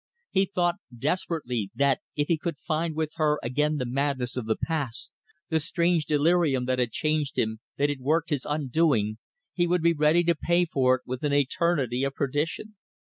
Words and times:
He 0.31 0.47
thought, 0.47 0.77
desperately, 0.97 1.69
that 1.75 1.99
if 2.15 2.27
he 2.27 2.35
could 2.35 2.57
find 2.57 2.95
with 2.95 3.11
her 3.17 3.37
again 3.43 3.77
the 3.77 3.85
madness 3.85 4.35
of 4.35 4.47
the 4.47 4.55
past, 4.55 5.11
the 5.49 5.59
strange 5.59 6.07
delirium 6.07 6.65
that 6.65 6.79
had 6.79 6.91
changed 6.91 7.37
him, 7.37 7.59
that 7.77 7.89
had 7.89 7.99
worked 7.99 8.31
his 8.31 8.43
undoing, 8.49 9.19
he 9.53 9.67
would 9.67 9.83
be 9.83 9.93
ready 9.93 10.23
to 10.23 10.33
pay 10.33 10.65
for 10.65 10.95
it 10.95 11.01
with 11.05 11.21
an 11.21 11.33
eternity 11.33 12.03
of 12.03 12.15
perdition. 12.15 12.77